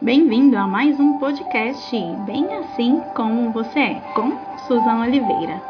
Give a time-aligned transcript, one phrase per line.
[0.00, 1.90] Bem-vindo a mais um podcast
[2.26, 5.62] Bem Assim Como Você É, com Suzana Oliveira.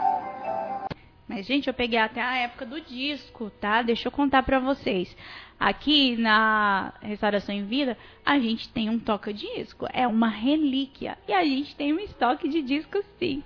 [1.29, 3.83] Mas, gente, eu peguei até a época do disco, tá?
[3.83, 5.17] Deixa eu contar pra vocês.
[5.61, 9.87] Aqui na Restauração em Vida, a gente tem um toca-disco.
[9.93, 11.17] É uma relíquia.
[11.29, 13.45] E a gente tem um estoque de discos, sim.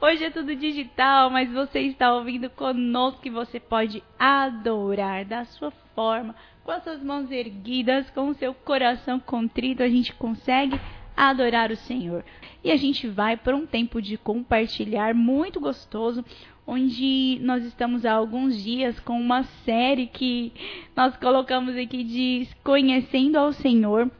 [0.00, 5.70] Hoje é tudo digital, mas você está ouvindo conosco que você pode adorar da sua
[6.00, 10.80] forma, com as suas mãos erguidas, com o seu coração contrito, a gente consegue
[11.14, 12.24] adorar o Senhor.
[12.64, 16.24] E a gente vai para um tempo de compartilhar muito gostoso,
[16.66, 20.54] onde nós estamos há alguns dias com uma série que
[20.96, 24.10] nós colocamos aqui de Conhecendo ao Senhor.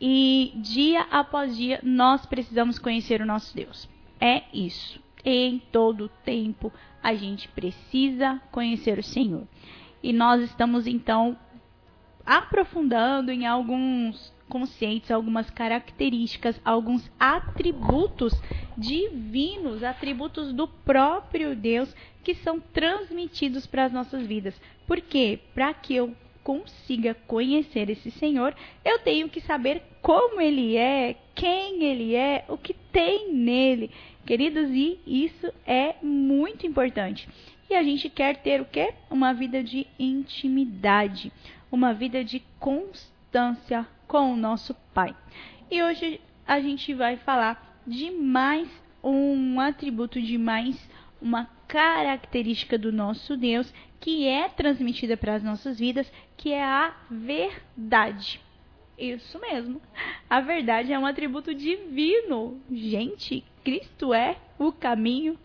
[0.00, 3.88] E dia após dia nós precisamos conhecer o nosso Deus.
[4.20, 5.00] É isso.
[5.24, 9.46] Em todo tempo a gente precisa conhecer o Senhor.
[10.04, 11.34] E nós estamos então
[12.26, 18.34] aprofundando em alguns conceitos, algumas características, alguns atributos
[18.76, 24.60] divinos, atributos do próprio Deus que são transmitidos para as nossas vidas.
[24.86, 25.38] Por quê?
[25.54, 31.82] Para que eu consiga conhecer esse Senhor, eu tenho que saber como ele é, quem
[31.82, 33.90] ele é, o que tem nele.
[34.26, 37.28] Queridos, e isso é muito importante.
[37.68, 38.94] E a gente quer ter o quê?
[39.10, 41.32] Uma vida de intimidade,
[41.70, 45.14] uma vida de constância com o nosso Pai.
[45.70, 48.68] E hoje a gente vai falar de mais
[49.02, 50.78] um atributo, de mais
[51.20, 56.94] uma característica do nosso Deus que é transmitida para as nossas vidas, que é a
[57.10, 58.38] verdade.
[58.98, 59.80] Isso mesmo.
[60.28, 62.60] A verdade é um atributo divino.
[62.70, 65.38] Gente, Cristo é o caminho,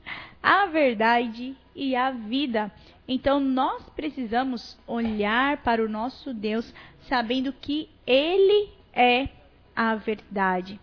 [0.44, 2.72] a verdade e a vida.
[3.08, 6.72] Então nós precisamos olhar para o nosso Deus
[7.08, 9.30] sabendo que Ele é
[9.76, 10.80] a verdade.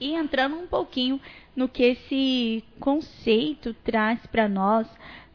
[0.00, 1.20] E entrando um pouquinho
[1.56, 4.86] no que esse conceito traz para nós,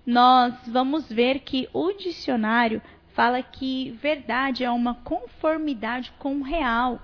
[0.06, 2.81] nós vamos ver que o dicionário
[3.13, 7.00] fala que verdade é uma conformidade com o real,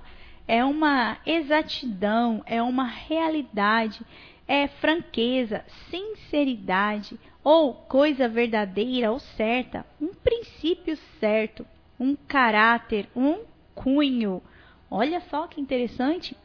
[0.49, 4.01] é uma exatidão, é uma realidade,
[4.47, 11.63] é franqueza, sinceridade ou coisa verdadeira ou certa, um princípio certo,
[11.99, 13.41] um caráter, um
[13.75, 14.41] cunho.
[14.89, 16.35] Olha só que interessante.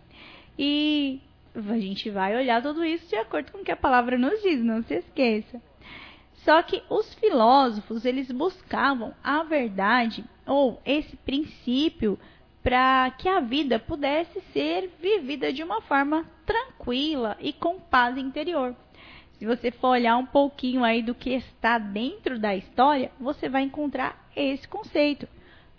[0.59, 1.19] E
[1.55, 4.63] a gente vai olhar tudo isso de acordo com o que a palavra nos diz,
[4.63, 5.63] não se esqueça.
[6.45, 12.19] Só que os filósofos, eles buscavam a verdade ou esse princípio
[12.65, 18.75] para que a vida pudesse ser vivida de uma forma tranquila e com paz interior.
[19.39, 23.63] Se você for olhar um pouquinho aí do que está dentro da história, você vai
[23.65, 25.29] encontrar esse conceito.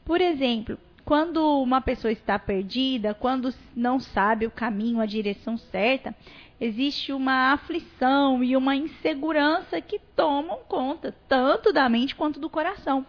[0.06, 6.16] Por exemplo, quando uma pessoa está perdida, quando não sabe o caminho, a direção certa,
[6.62, 13.04] existe uma aflição e uma insegurança que tomam conta tanto da mente quanto do coração.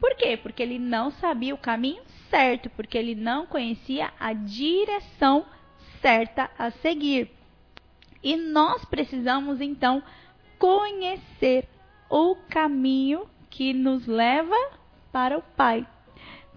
[0.00, 0.36] Por quê?
[0.36, 5.46] Porque ele não sabia o caminho certo, porque ele não conhecia a direção
[6.00, 7.30] certa a seguir.
[8.22, 10.02] E nós precisamos então
[10.58, 11.68] conhecer
[12.10, 14.56] o caminho que nos leva
[15.12, 15.86] para o Pai,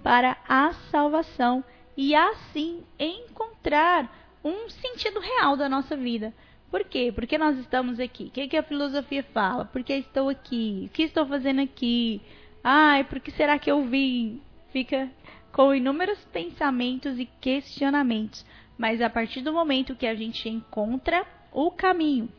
[0.02, 1.64] para a salvação
[1.96, 4.12] e assim encontrar
[4.44, 6.34] um sentido real da nossa vida.
[6.70, 7.12] Por quê?
[7.14, 8.26] Porque nós estamos aqui.
[8.26, 9.66] O que, que a filosofia fala?
[9.66, 10.86] Por que estou aqui?
[10.88, 12.22] O que estou fazendo aqui?
[12.64, 14.42] Ai, por que será que eu vim?
[14.72, 15.10] Fica
[15.52, 18.46] com inúmeros pensamentos e questionamentos.
[18.78, 22.30] Mas a partir do momento que a gente encontra o caminho,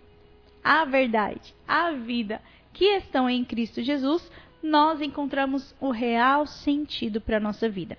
[0.62, 2.40] a verdade, a vida
[2.72, 4.30] que estão em Cristo Jesus,
[4.62, 7.98] nós encontramos o real sentido para a nossa vida.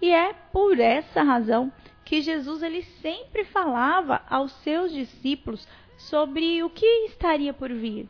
[0.00, 1.72] E é por essa razão
[2.04, 5.66] que Jesus ele sempre falava aos seus discípulos
[5.96, 8.08] sobre o que estaria por vir.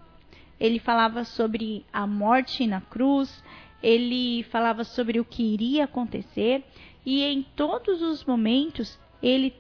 [0.59, 3.43] Ele falava sobre a morte na cruz,
[3.83, 6.65] ele falava sobre o que iria acontecer
[7.05, 9.55] e em todos os momentos ele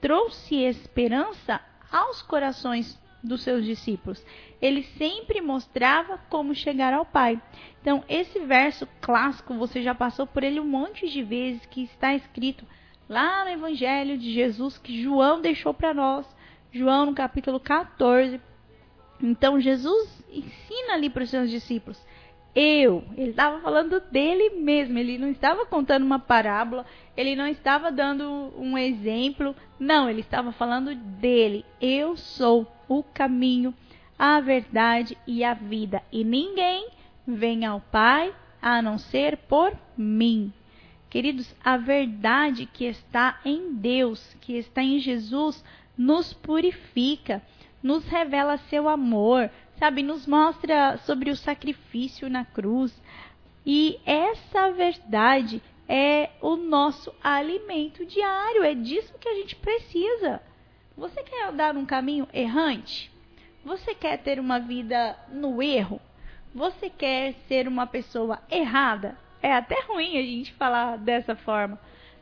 [0.00, 1.60] trouxe esperança
[1.90, 4.24] aos corações dos seus discípulos.
[4.60, 7.40] Ele sempre mostrava como chegar ao Pai.
[7.80, 12.14] Então, esse verso clássico, você já passou por ele um monte de vezes, que está
[12.14, 12.66] escrito
[13.08, 16.26] lá no Evangelho de Jesus, que João deixou para nós.
[16.72, 18.40] João, no capítulo 14.
[19.22, 22.02] Então, Jesus ensina ali para os seus discípulos
[22.54, 23.02] eu.
[23.16, 24.98] Ele estava falando dele mesmo.
[24.98, 26.84] Ele não estava contando uma parábola.
[27.16, 29.54] Ele não estava dando um exemplo.
[29.78, 31.64] Não, ele estava falando dele.
[31.80, 33.74] Eu sou o caminho,
[34.18, 36.02] a verdade e a vida.
[36.12, 36.88] E ninguém
[37.26, 40.52] vem ao Pai a não ser por mim.
[41.08, 45.62] Queridos, a verdade que está em Deus, que está em Jesus,
[45.96, 47.42] nos purifica,
[47.82, 50.02] nos revela seu amor, sabe?
[50.02, 52.92] Nos mostra sobre o sacrifício na cruz.
[53.66, 60.40] E essa verdade é o nosso alimento diário, é disso que a gente precisa.
[60.96, 63.10] Você quer andar num caminho errante?
[63.64, 66.00] Você quer ter uma vida no erro?
[66.54, 69.16] Você quer ser uma pessoa errada?
[69.40, 71.78] É até ruim a gente falar dessa forma.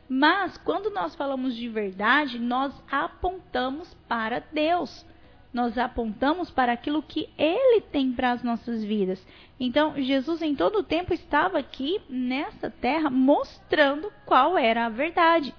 [0.07, 5.05] Mas quando nós falamos de verdade, nós apontamos para Deus.
[5.53, 9.25] Nós apontamos para aquilo que Ele tem para as nossas vidas.
[9.59, 15.53] Então, Jesus em todo o tempo estava aqui nessa terra mostrando qual era a verdade.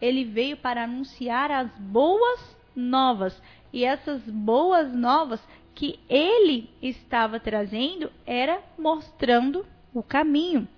[0.00, 3.40] Ele veio para anunciar as boas novas.
[3.72, 5.40] E essas boas novas
[5.74, 9.64] que ele estava trazendo era mostrando
[9.94, 10.68] o caminho.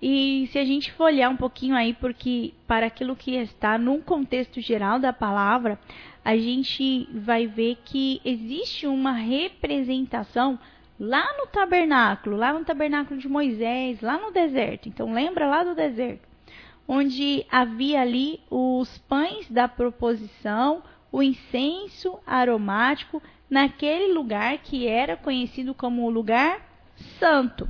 [0.00, 4.00] E se a gente for olhar um pouquinho aí, porque para aquilo que está num
[4.00, 5.78] contexto geral da palavra,
[6.24, 10.58] a gente vai ver que existe uma representação
[10.98, 14.88] lá no tabernáculo, lá no tabernáculo de Moisés, lá no deserto.
[14.88, 16.28] Então lembra lá do deserto,
[16.86, 25.74] onde havia ali os pães da proposição, o incenso aromático naquele lugar que era conhecido
[25.74, 26.60] como o lugar
[27.18, 27.68] santo.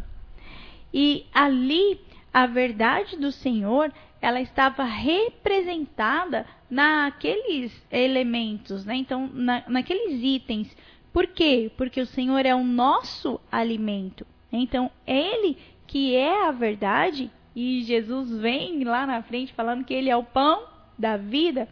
[0.92, 2.00] E ali
[2.32, 8.96] a verdade do Senhor, ela estava representada naqueles elementos, né?
[8.96, 10.76] Então, na, naqueles itens.
[11.12, 11.70] Por quê?
[11.76, 14.26] Porque o Senhor é o nosso alimento.
[14.52, 20.10] Então, Ele que é a verdade, e Jesus vem lá na frente falando que Ele
[20.10, 20.64] é o pão
[20.98, 21.66] da vida.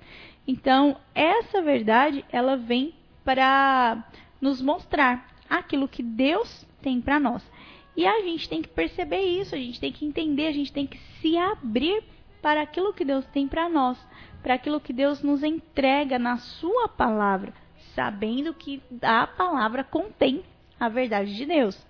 [0.49, 2.95] Então, essa verdade, ela vem
[3.25, 4.05] para
[4.41, 7.49] nos mostrar aquilo que Deus tem para nós.
[7.97, 10.87] E a gente tem que perceber isso, a gente tem que entender, a gente tem
[10.87, 12.05] que se abrir
[12.43, 13.99] para aquilo que Deus tem para nós,
[14.43, 17.55] para aquilo que Deus nos entrega na Sua palavra,
[17.95, 20.45] sabendo que a palavra contém
[20.79, 21.87] a verdade de Deus.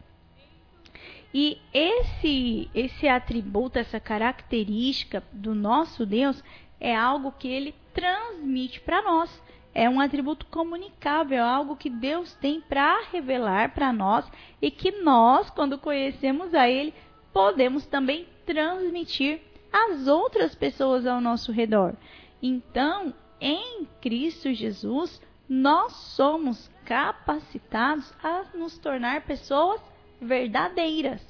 [1.35, 6.43] E esse esse atributo, essa característica do nosso Deus
[6.81, 9.43] é algo que ele transmite para nós.
[9.79, 14.27] É um atributo comunicável, é algo que Deus tem para revelar para nós
[14.63, 16.95] e que nós, quando conhecemos a Ele,
[17.31, 19.39] podemos também transmitir
[19.71, 21.95] às outras pessoas ao nosso redor.
[22.43, 29.79] Então, em Cristo Jesus, nós somos capacitados a nos tornar pessoas
[30.19, 31.21] verdadeiras.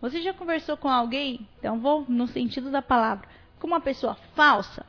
[0.00, 1.48] Você já conversou com alguém?
[1.60, 3.28] Então, vou no sentido da palavra,
[3.60, 4.84] com uma pessoa falsa?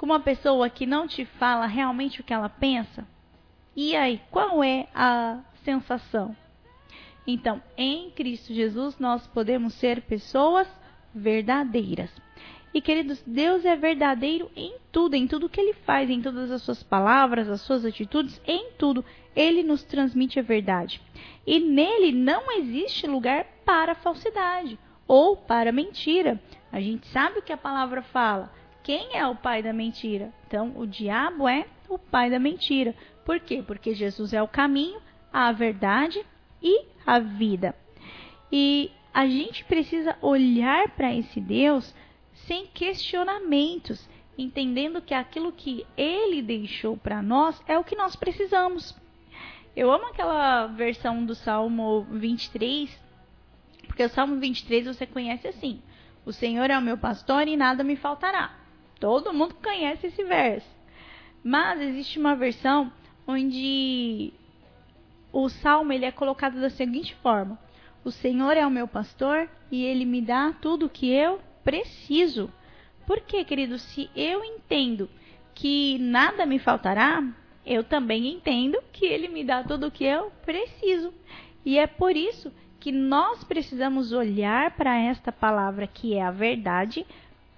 [0.00, 3.06] Com uma pessoa que não te fala realmente o que ela pensa?
[3.76, 6.34] E aí, qual é a sensação?
[7.26, 10.66] Então, em Cristo Jesus, nós podemos ser pessoas
[11.14, 12.10] verdadeiras.
[12.72, 16.62] E queridos, Deus é verdadeiro em tudo, em tudo que ele faz, em todas as
[16.62, 19.04] suas palavras, as suas atitudes, em tudo.
[19.36, 20.98] Ele nos transmite a verdade.
[21.46, 26.40] E nele não existe lugar para falsidade ou para mentira.
[26.72, 28.50] A gente sabe o que a palavra fala.
[28.90, 30.32] Quem é o pai da mentira?
[30.48, 32.92] Então, o diabo é o pai da mentira.
[33.24, 33.62] Por quê?
[33.64, 35.00] Porque Jesus é o caminho,
[35.32, 36.26] a verdade
[36.60, 37.72] e a vida.
[38.50, 41.94] E a gente precisa olhar para esse Deus
[42.32, 48.92] sem questionamentos, entendendo que aquilo que ele deixou para nós é o que nós precisamos.
[49.76, 52.90] Eu amo aquela versão do Salmo 23,
[53.86, 55.80] porque o Salmo 23 você conhece assim:
[56.26, 58.58] O Senhor é o meu pastor e nada me faltará.
[59.00, 60.68] Todo mundo conhece esse verso.
[61.42, 62.92] Mas existe uma versão
[63.26, 64.32] onde
[65.32, 67.58] o salmo ele é colocado da seguinte forma:
[68.04, 72.52] O Senhor é o meu pastor e ele me dá tudo o que eu preciso.
[73.06, 73.78] Por quê, querido?
[73.78, 75.08] Se eu entendo
[75.54, 77.24] que nada me faltará,
[77.64, 81.12] eu também entendo que ele me dá tudo o que eu preciso.
[81.64, 87.06] E é por isso que nós precisamos olhar para esta palavra que é a verdade,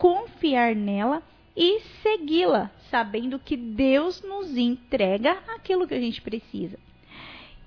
[0.02, 1.23] confiar nela
[1.56, 6.76] e segui-la, sabendo que Deus nos entrega aquilo que a gente precisa.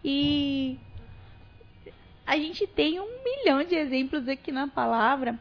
[0.04, 0.77] E
[2.27, 5.39] a gente tem um milhão de exemplos aqui na palavra,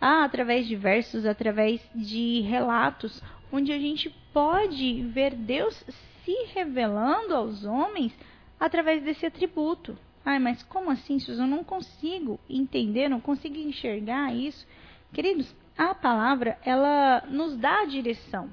[0.00, 3.22] ah, através de versos, através de relatos,
[3.52, 5.76] onde a gente pode ver Deus
[6.24, 8.12] se revelando aos homens
[8.58, 9.96] através desse atributo.
[10.24, 11.44] Ai, mas como assim, Susan?
[11.44, 14.66] Eu não consigo entender, não consigo enxergar isso.
[15.12, 15.54] Queridos,
[15.90, 18.52] a palavra ela nos dá a direção.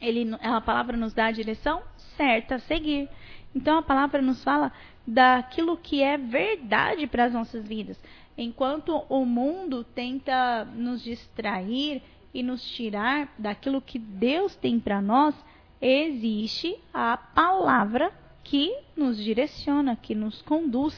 [0.00, 1.82] Ele, a palavra nos dá a direção
[2.16, 3.08] certa a seguir.
[3.54, 4.72] Então a palavra nos fala
[5.06, 7.98] daquilo que é verdade para as nossas vidas.
[8.36, 12.02] Enquanto o mundo tenta nos distrair
[12.34, 15.34] e nos tirar daquilo que Deus tem para nós,
[15.80, 18.12] existe a palavra
[18.44, 20.94] que nos direciona, que nos conduz.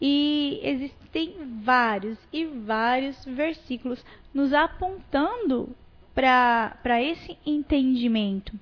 [0.00, 5.74] E existem vários e vários versículos nos apontando
[6.14, 8.52] para esse entendimento.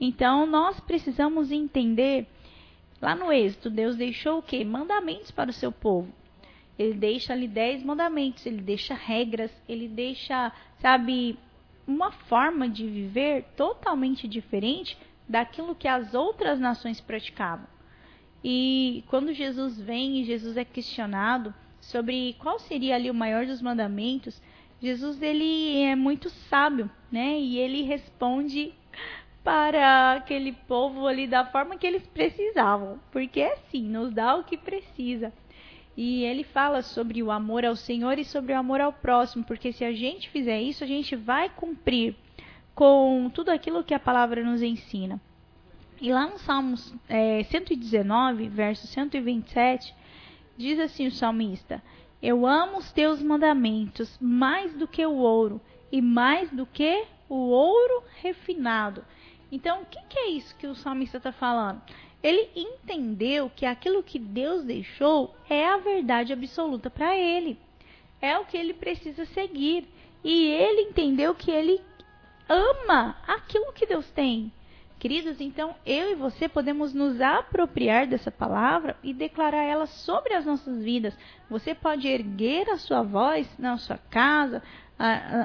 [0.00, 2.26] Então, nós precisamos entender,
[3.00, 4.64] lá no Êxodo, Deus deixou o quê?
[4.64, 6.12] Mandamentos para o seu povo.
[6.76, 11.38] Ele deixa ali dez mandamentos, ele deixa regras, ele deixa, sabe,
[11.86, 14.98] uma forma de viver totalmente diferente
[15.28, 17.73] daquilo que as outras nações praticavam.
[18.44, 23.62] E quando Jesus vem e Jesus é questionado sobre qual seria ali o maior dos
[23.62, 24.40] mandamentos,
[24.82, 27.38] Jesus ele é muito sábio, né?
[27.38, 28.74] E ele responde
[29.42, 34.44] para aquele povo ali da forma que eles precisavam, porque é assim, nos dá o
[34.44, 35.32] que precisa.
[35.96, 39.72] E ele fala sobre o amor ao Senhor e sobre o amor ao próximo, porque
[39.72, 42.14] se a gente fizer isso, a gente vai cumprir
[42.74, 45.20] com tudo aquilo que a palavra nos ensina.
[46.00, 49.94] E lá no Salmos é, 119, verso 127,
[50.56, 51.82] diz assim o salmista:
[52.22, 55.60] Eu amo os teus mandamentos mais do que o ouro,
[55.90, 59.04] e mais do que o ouro refinado.
[59.50, 61.80] Então, o que, que é isso que o salmista está falando?
[62.22, 67.58] Ele entendeu que aquilo que Deus deixou é a verdade absoluta para ele.
[68.20, 69.86] É o que ele precisa seguir.
[70.24, 71.80] E ele entendeu que ele
[72.48, 74.50] ama aquilo que Deus tem.
[75.04, 80.46] Queridos, então eu e você podemos nos apropriar dessa palavra e declarar ela sobre as
[80.46, 81.14] nossas vidas.
[81.50, 84.62] Você pode erguer a sua voz na sua casa,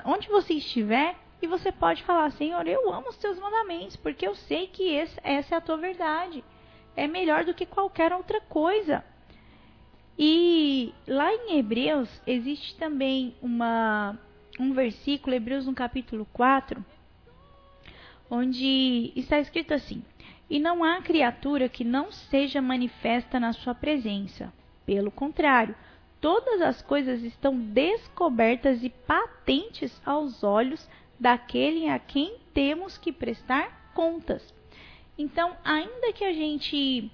[0.05, 4.33] onde você estiver, e você pode falar: Senhor, eu amo os teus mandamentos, porque eu
[4.33, 6.41] sei que essa é a tua verdade
[6.95, 9.03] é melhor do que qualquer outra coisa.
[10.17, 14.17] E lá em Hebreus existe também uma,
[14.57, 16.83] um versículo, Hebreus no capítulo 4,
[18.29, 20.03] onde está escrito assim:
[20.49, 24.53] E não há criatura que não seja manifesta na sua presença.
[24.85, 25.75] Pelo contrário,
[26.19, 30.87] todas as coisas estão descobertas e patentes aos olhos
[31.19, 34.53] daquele a quem temos que prestar contas.
[35.17, 37.11] Então, ainda que a gente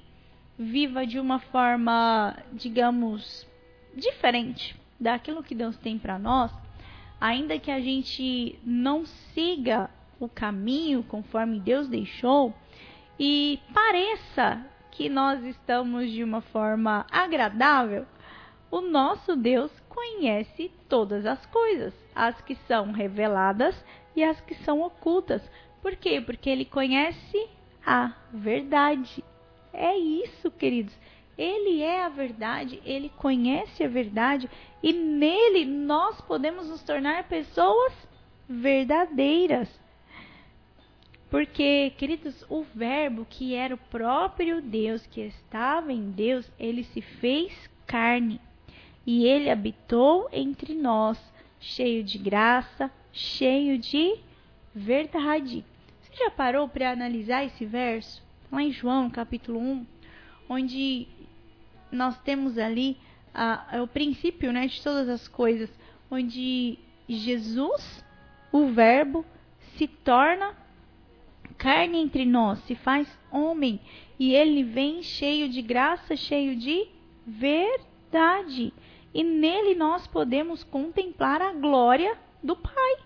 [0.57, 3.47] viva de uma forma, digamos,
[3.95, 6.51] diferente daquilo que Deus tem para nós,
[7.19, 12.53] ainda que a gente não siga o caminho conforme Deus deixou
[13.19, 18.05] e pareça que nós estamos de uma forma agradável,
[18.71, 23.75] o nosso Deus conhece todas as coisas, as que são reveladas
[24.15, 25.41] e as que são ocultas.
[25.81, 26.19] Por quê?
[26.19, 27.47] Porque ele conhece
[27.85, 29.23] a verdade.
[29.71, 30.97] É isso, queridos.
[31.37, 34.49] Ele é a verdade, ele conhece a verdade
[34.81, 37.93] e nele nós podemos nos tornar pessoas
[38.47, 39.69] verdadeiras.
[41.35, 47.01] Porque, queridos, o Verbo que era o próprio Deus, que estava em Deus, ele se
[47.01, 48.39] fez carne
[49.05, 51.19] e ele habitou entre nós,
[51.59, 54.15] cheio de graça, cheio de
[54.73, 55.65] verdade.
[56.01, 58.23] Você já parou para analisar esse verso?
[58.49, 59.85] Lá em João, capítulo 1,
[60.47, 61.05] onde
[61.91, 62.95] nós temos ali
[63.33, 65.69] a, a, o princípio né, de todas as coisas,
[66.09, 68.05] onde Jesus,
[68.53, 69.25] o Verbo,
[69.75, 70.63] se torna
[71.57, 73.79] carne entre nós, se faz homem,
[74.19, 76.87] e ele vem cheio de graça, cheio de
[77.25, 78.73] verdade.
[79.13, 82.97] E nele nós podemos contemplar a glória do Pai.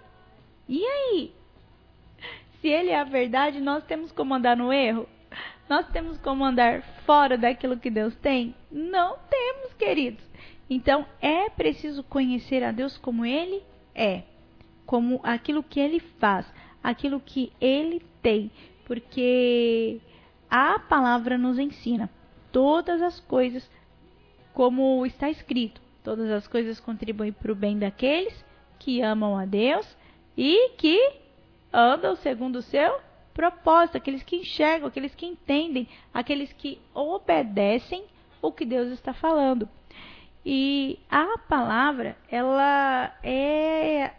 [0.67, 1.31] E aí?
[2.61, 5.07] Se ele é a verdade, nós temos como andar no erro?
[5.69, 8.55] Nós temos como andar fora daquilo que Deus tem?
[8.71, 10.23] Não temos, queridos.
[10.69, 13.63] Então é preciso conhecer a Deus como Ele
[13.95, 14.23] é,
[14.85, 16.45] como aquilo que Ele faz,
[16.83, 18.51] aquilo que Ele tem,
[18.85, 19.99] porque
[20.49, 22.09] a palavra nos ensina
[22.51, 23.69] todas as coisas,
[24.53, 28.43] como está escrito, todas as coisas contribuem para o bem daqueles
[28.79, 29.97] que amam a Deus
[30.37, 31.13] e que
[31.71, 32.99] andam segundo o seu
[33.33, 38.03] propósito, aqueles que enxergam, aqueles que entendem, aqueles que obedecem
[38.41, 39.69] o que Deus está falando.
[40.45, 44.11] E a palavra, ela é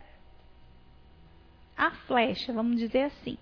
[1.81, 3.39] a flecha, vamos dizer assim,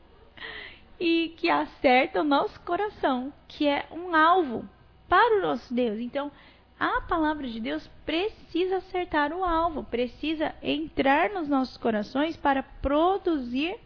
[1.01, 4.65] e que acerta o nosso coração, que é um alvo
[5.09, 5.99] para o nosso Deus.
[5.99, 6.31] Então,
[6.79, 13.77] a palavra de Deus precisa acertar o alvo, precisa entrar nos nossos corações para produzir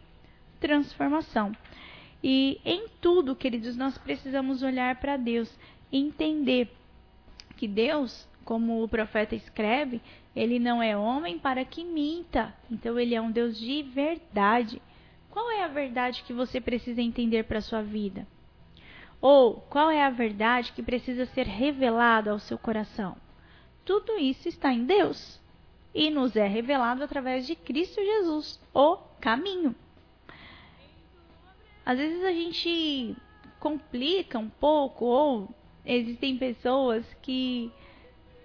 [0.59, 1.51] transformação.
[2.23, 5.51] E em tudo, queridos, nós precisamos olhar para Deus
[5.91, 6.71] entender
[7.57, 10.01] que Deus como o profeta escreve,
[10.35, 12.53] ele não é homem para que minta.
[12.69, 14.81] Então ele é um Deus de verdade.
[15.29, 18.27] Qual é a verdade que você precisa entender para a sua vida?
[19.21, 23.15] Ou qual é a verdade que precisa ser revelada ao seu coração?
[23.85, 25.41] Tudo isso está em Deus
[25.93, 29.75] e nos é revelado através de Cristo Jesus, o caminho.
[31.85, 33.15] Às vezes a gente
[33.59, 35.49] complica um pouco ou
[35.85, 37.71] existem pessoas que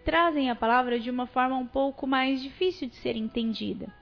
[0.09, 3.93] trazem a palavra de uma forma um pouco mais difícil de ser entendida.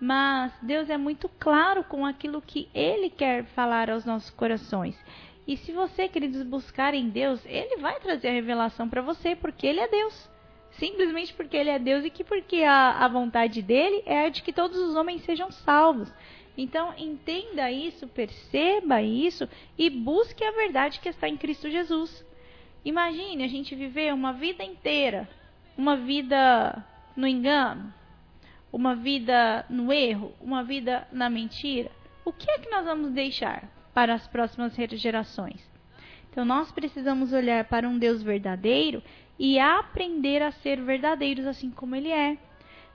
[0.00, 4.96] Mas Deus é muito claro com aquilo que Ele quer falar aos nossos corações.
[5.44, 9.66] E se você, queridos, buscar em Deus, Ele vai trazer a revelação para você, porque
[9.66, 10.30] Ele é Deus.
[10.70, 14.44] Simplesmente porque Ele é Deus e que porque a, a vontade dele é a de
[14.44, 16.08] que todos os homens sejam salvos.
[16.56, 22.24] Então, entenda isso, perceba isso e busque a verdade que está em Cristo Jesus.
[22.84, 25.28] Imagine a gente viver uma vida inteira
[25.76, 26.84] uma vida
[27.16, 27.92] no engano,
[28.72, 31.90] uma vida no erro, uma vida na mentira,
[32.24, 35.64] o que é que nós vamos deixar para as próximas gerações?
[36.30, 39.02] Então nós precisamos olhar para um Deus verdadeiro
[39.38, 42.36] e aprender a ser verdadeiros assim como ele é.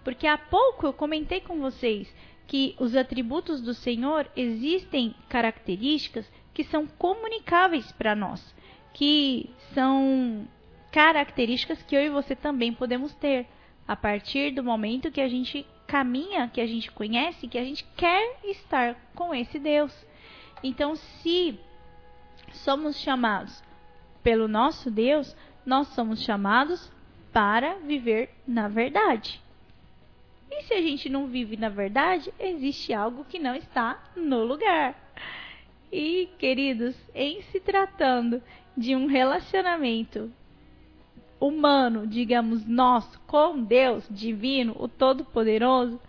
[0.04, 2.14] Porque há pouco eu comentei com vocês
[2.48, 8.54] que os atributos do Senhor existem características que são comunicáveis para nós,
[8.94, 10.46] que são
[10.92, 13.48] características que eu e você também podemos ter
[13.88, 17.84] a partir do momento que a gente caminha, que a gente conhece, que a gente
[17.96, 19.94] quer estar com esse Deus.
[20.64, 21.60] Então, se
[22.52, 23.64] somos chamados
[24.22, 26.92] pelo nosso Deus, nós somos chamados
[27.34, 29.42] para viver na verdade.
[30.52, 34.96] E se a gente não vive na verdade, existe algo que não está no lugar.
[35.92, 38.42] E, queridos, em se tratando
[38.76, 40.32] de um relacionamento
[41.42, 46.00] humano, digamos nós, com Deus divino, o Todo-Poderoso,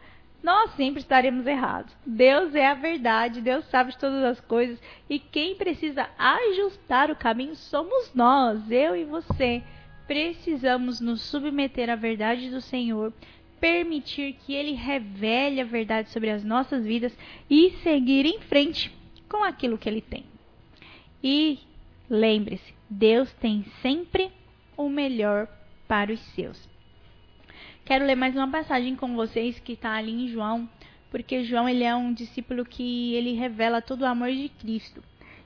[0.43, 1.97] nós sempre estaremos errados.
[2.05, 7.17] Deus é a verdade, Deus sabe de todas as coisas e quem precisa ajustar o
[7.17, 9.63] caminho somos nós, eu e você.
[10.07, 13.13] Precisamos nos submeter à verdade do Senhor,
[13.61, 17.17] permitir que Ele revele a verdade sobre as nossas vidas
[17.49, 18.93] e seguir em frente
[19.29, 20.25] com aquilo que Ele tem.
[21.23, 21.61] E
[22.11, 24.31] lembre-se, Deus tem sempre
[24.77, 25.49] o melhor
[25.87, 26.69] para os seus.
[27.85, 30.69] Quero ler mais uma passagem com vocês que está ali em João,
[31.11, 35.03] porque João ele é um discípulo que ele revela todo o amor de Cristo.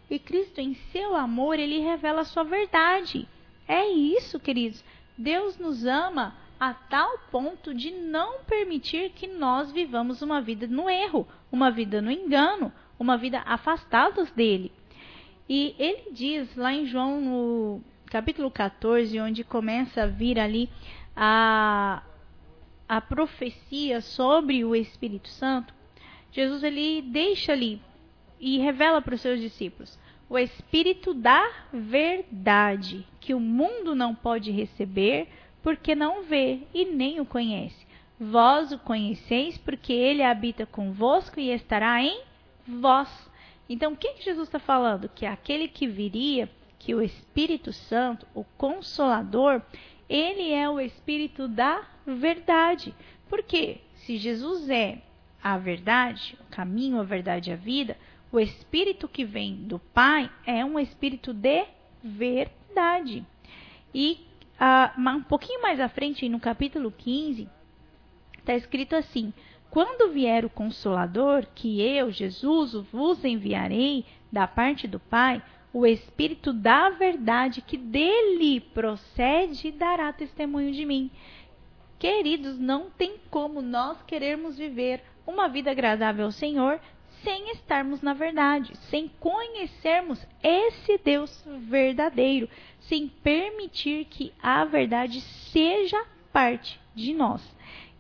[0.08, 3.26] E Cristo, em seu amor, ele revela a sua verdade.
[3.66, 4.84] É isso, queridos.
[5.18, 10.88] Deus nos ama a tal ponto de não permitir que nós vivamos uma vida no
[10.88, 14.72] erro, uma vida no engano, uma vida afastados dele.
[15.48, 17.80] E ele diz lá em João, no
[18.10, 20.70] capítulo 14, onde começa a vir ali
[21.14, 22.02] a,
[22.88, 25.74] a profecia sobre o Espírito Santo,
[26.30, 27.80] Jesus ele deixa ali
[28.38, 34.50] e revela para os seus discípulos o Espírito da verdade, que o mundo não pode
[34.50, 35.28] receber
[35.62, 37.86] porque não vê e nem o conhece.
[38.18, 42.20] Vós o conheceis porque ele habita convosco e estará em
[42.66, 43.08] vós.
[43.68, 45.08] Então, o que, que Jesus está falando?
[45.08, 49.62] Que aquele que viria que o Espírito Santo, o Consolador,
[50.08, 52.94] ele é o Espírito da verdade.
[53.28, 55.02] Porque se Jesus é
[55.42, 57.96] a verdade, o caminho, a verdade e a vida,
[58.30, 61.64] o Espírito que vem do Pai é um Espírito de
[62.02, 63.24] verdade.
[63.94, 64.26] E
[64.60, 67.48] uh, um pouquinho mais à frente, no capítulo 15,
[68.38, 69.32] está escrito assim:
[69.70, 75.42] Quando vier o Consolador, que eu, Jesus, vos enviarei da parte do Pai,
[75.76, 81.10] o Espírito da verdade que dele procede dará testemunho de mim.
[81.98, 86.80] Queridos, não tem como nós querermos viver uma vida agradável ao Senhor
[87.22, 92.48] sem estarmos na verdade, sem conhecermos esse Deus verdadeiro,
[92.80, 97.42] sem permitir que a verdade seja parte de nós.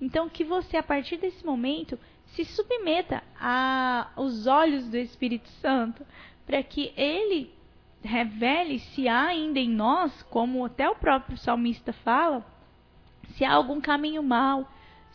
[0.00, 6.06] Então, que você, a partir desse momento, se submeta aos olhos do Espírito Santo,
[6.46, 7.55] para que ele
[8.02, 12.46] revele se há ainda em nós, como até o próprio salmista fala,
[13.30, 14.68] se há algum caminho mau,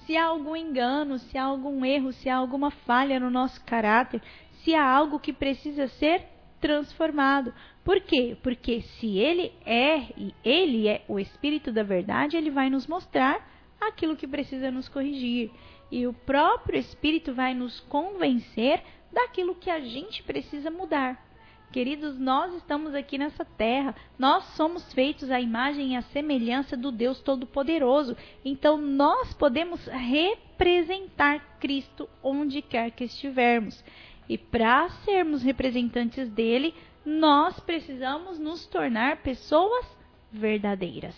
[0.06, 4.22] se há algum engano, se há algum erro, se há alguma falha no nosso caráter,
[4.64, 6.26] se há algo que precisa ser
[6.60, 7.54] transformado.
[7.84, 8.38] Por quê?
[8.44, 13.50] Porque se ele é e ele é o espírito da verdade, ele vai nos mostrar
[13.80, 15.52] aquilo que precisa nos corrigir.
[15.92, 21.31] E o próprio espírito vai nos convencer daquilo que a gente precisa mudar.
[21.72, 23.96] Queridos, nós estamos aqui nessa terra.
[24.20, 28.18] Nós somos feitos à imagem e à semelhança do Deus Todo-Poderoso.
[28.44, 33.82] Então, nós podemos representar Cristo onde quer que estivermos.
[34.28, 36.74] E para sermos representantes dele,
[37.06, 39.86] nós precisamos nos tornar pessoas
[40.30, 41.16] verdadeiras.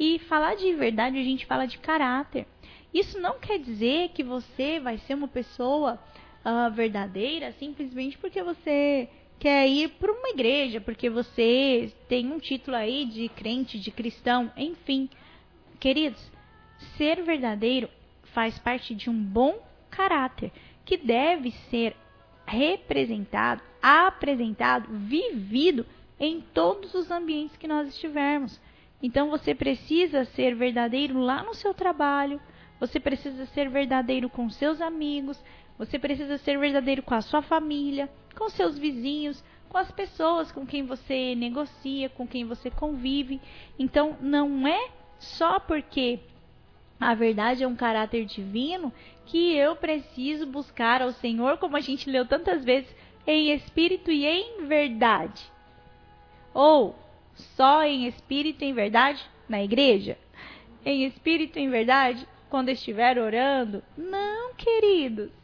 [0.00, 2.46] E falar de verdade, a gente fala de caráter.
[2.94, 6.00] Isso não quer dizer que você vai ser uma pessoa
[6.44, 9.08] uh, verdadeira simplesmente porque você
[9.42, 14.52] quer ir para uma igreja, porque você tem um título aí de crente, de cristão,
[14.56, 15.10] enfim.
[15.80, 16.30] Queridos,
[16.96, 17.88] ser verdadeiro
[18.32, 19.58] faz parte de um bom
[19.90, 20.52] caráter
[20.84, 21.96] que deve ser
[22.46, 25.84] representado, apresentado, vivido
[26.20, 28.60] em todos os ambientes que nós estivermos.
[29.02, 32.40] Então você precisa ser verdadeiro lá no seu trabalho,
[32.78, 35.42] você precisa ser verdadeiro com seus amigos,
[35.78, 40.66] você precisa ser verdadeiro com a sua família, com seus vizinhos, com as pessoas com
[40.66, 43.40] quem você negocia, com quem você convive.
[43.78, 46.20] Então, não é só porque
[47.00, 48.92] a verdade é um caráter divino
[49.26, 52.94] que eu preciso buscar ao Senhor, como a gente leu tantas vezes,
[53.26, 55.42] em espírito e em verdade.
[56.52, 56.94] Ou
[57.34, 60.18] só em espírito e em verdade na igreja?
[60.84, 63.82] Em espírito e em verdade quando estiver orando?
[63.96, 65.41] Não, queridos.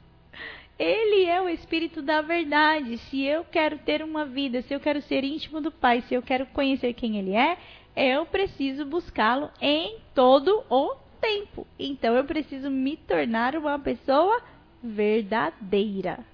[0.78, 2.98] Ele é o Espírito da verdade.
[2.98, 6.22] Se eu quero ter uma vida, se eu quero ser íntimo do Pai, se eu
[6.22, 7.58] quero conhecer quem Ele é,
[7.96, 11.66] eu preciso buscá-lo em todo o tempo.
[11.76, 14.40] Então eu preciso me tornar uma pessoa
[14.80, 16.24] verdadeira.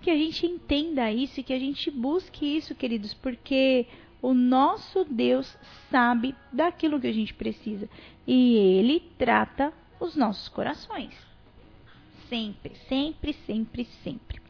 [0.00, 3.84] Que a gente entenda isso e que a gente busque isso, queridos, porque
[4.22, 5.58] o nosso Deus
[5.90, 7.88] sabe daquilo que a gente precisa
[8.26, 11.29] e Ele trata os nossos corações
[12.30, 14.40] sempre, sempre, sempre, sempre.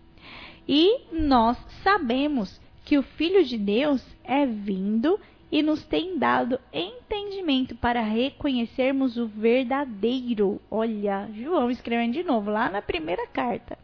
[0.69, 5.19] E nós sabemos que o Filho de Deus é vindo
[5.51, 10.61] e nos tem dado entendimento para reconhecermos o verdadeiro.
[10.71, 13.77] Olha, João escrevendo de novo lá na primeira carta.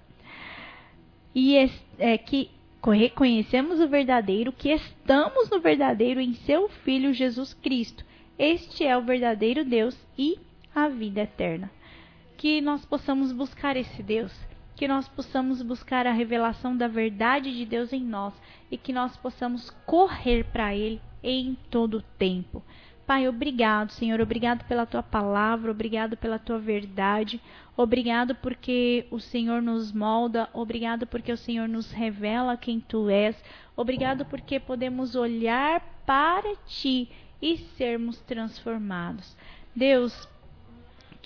[1.35, 1.57] E
[1.99, 2.51] é, que
[2.85, 8.05] reconhecemos o verdadeiro, que estamos no verdadeiro em seu Filho Jesus Cristo.
[8.39, 10.39] Este é o verdadeiro Deus e
[10.73, 11.71] a vida eterna
[12.37, 14.33] que nós possamos buscar esse Deus,
[14.75, 18.35] que nós possamos buscar a revelação da verdade de Deus em nós
[18.71, 22.63] e que nós possamos correr para Ele em todo o tempo.
[23.07, 27.41] Pai, obrigado, Senhor, obrigado pela tua palavra, obrigado pela tua verdade,
[27.77, 33.41] obrigado porque o Senhor nos molda, obrigado porque o Senhor nos revela quem tu és,
[33.77, 37.09] obrigado porque podemos olhar para ti
[37.41, 39.37] e sermos transformados.
[39.75, 40.29] Deus,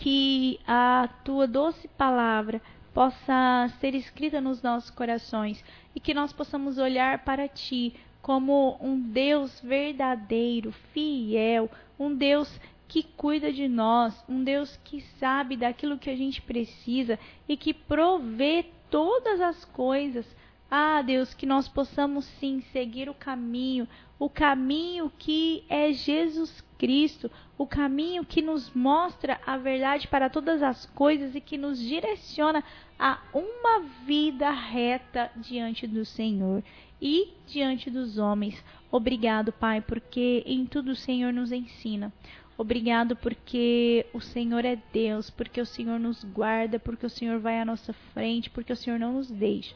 [0.01, 2.61] que a tua doce palavra
[2.95, 5.63] possa ser escrita nos nossos corações
[5.95, 12.59] e que nós possamos olhar para ti como um Deus verdadeiro, fiel, um Deus
[12.89, 17.75] que cuida de nós, um Deus que sabe daquilo que a gente precisa e que
[17.75, 20.27] provê todas as coisas.
[20.71, 23.89] Ah, Deus, que nós possamos sim seguir o caminho,
[24.21, 27.29] o caminho que é Jesus Cristo,
[27.59, 32.63] o caminho que nos mostra a verdade para todas as coisas e que nos direciona
[32.97, 36.63] a uma vida reta diante do Senhor
[37.03, 38.63] e diante dos homens.
[38.93, 42.13] Obrigado, Pai, porque em tudo o Senhor nos ensina.
[42.57, 47.59] Obrigado porque o Senhor é Deus, porque o Senhor nos guarda, porque o Senhor vai
[47.59, 49.75] à nossa frente, porque o Senhor não nos deixa.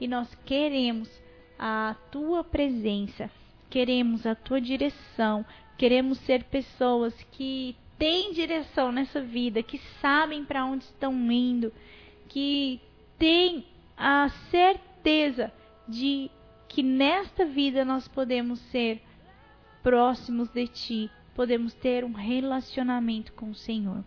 [0.00, 1.08] E nós queremos
[1.58, 3.30] a tua presença,
[3.68, 5.44] queremos a tua direção,
[5.80, 11.72] Queremos ser pessoas que têm direção nessa vida, que sabem para onde estão indo,
[12.28, 12.78] que
[13.18, 13.64] têm
[13.96, 15.50] a certeza
[15.88, 16.30] de
[16.68, 19.00] que nesta vida nós podemos ser
[19.82, 24.04] próximos de Ti, podemos ter um relacionamento com o Senhor.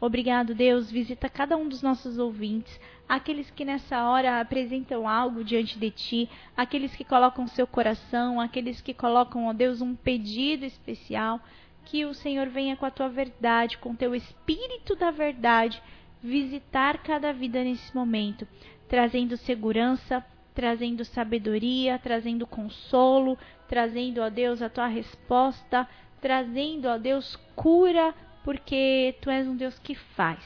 [0.00, 0.90] Obrigado, Deus.
[0.90, 2.78] Visita cada um dos nossos ouvintes,
[3.08, 8.80] aqueles que nessa hora apresentam algo diante de ti, aqueles que colocam seu coração, aqueles
[8.80, 11.40] que colocam, ó Deus, um pedido especial.
[11.84, 15.82] Que o Senhor venha com a tua verdade, com o teu espírito da verdade,
[16.22, 18.48] visitar cada vida nesse momento,
[18.88, 23.36] trazendo segurança, trazendo sabedoria, trazendo consolo,
[23.68, 25.86] trazendo, ó Deus, a tua resposta,
[26.22, 30.44] trazendo, ó Deus, cura porque tu és um Deus que faz.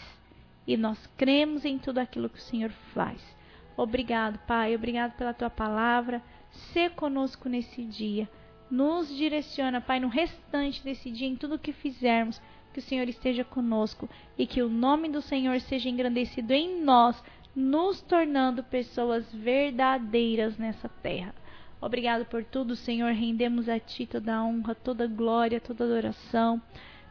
[0.67, 3.21] E nós cremos em tudo aquilo que o Senhor faz.
[3.77, 6.23] Obrigado, Pai, obrigado pela tua palavra.
[6.51, 8.29] Se conosco nesse dia.
[8.71, 12.41] Nos direciona, Pai, no restante desse dia, em tudo que fizermos,
[12.73, 17.23] que o Senhor esteja conosco e que o nome do Senhor seja engrandecido em nós,
[17.57, 21.35] nos tornando pessoas verdadeiras nessa terra.
[21.81, 23.13] Obrigado por tudo, Senhor.
[23.13, 26.61] Rendemos a Ti toda a honra, toda a glória, toda a adoração.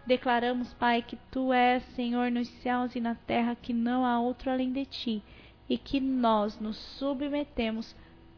[0.07, 4.49] Declaramos, Pai, que Tu és, Senhor, nos céus e na terra, que não há outro
[4.49, 5.21] além de Ti,
[5.67, 7.93] e que nós nos submetemos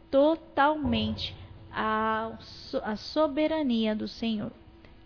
[0.09, 1.35] totalmente
[1.71, 2.31] à,
[2.83, 4.51] à soberania do Senhor.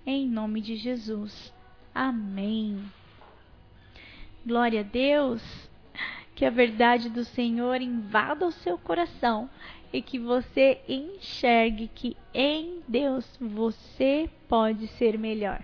[0.05, 1.53] Em nome de Jesus.
[1.93, 2.81] Amém.
[4.45, 5.69] Glória a Deus.
[6.33, 9.49] Que a verdade do Senhor invada o seu coração
[9.91, 15.61] e que você enxergue que em Deus você pode ser melhor.